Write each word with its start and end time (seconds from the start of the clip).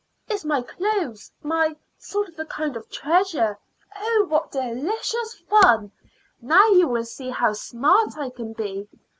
It's 0.27 0.43
my 0.43 0.63
clothes 0.63 1.31
my 1.43 1.75
sort 1.99 2.27
of 2.29 2.39
a 2.39 2.45
kind 2.45 2.75
of 2.75 2.85
a 2.85 2.87
treasure. 2.89 3.59
Oh, 3.95 4.25
what 4.29 4.49
delicious 4.49 5.35
fun! 5.47 5.91
Now 6.41 6.69
you 6.69 6.87
will 6.87 7.05
see 7.05 7.29
how 7.29 7.53
smart 7.53 8.17
I 8.17 8.31
can 8.31 8.53
be. 8.53 8.87